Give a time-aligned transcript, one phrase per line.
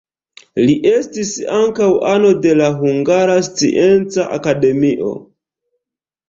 [0.67, 5.13] Li estis ankaŭ ano de la Hungara Scienca Akademio.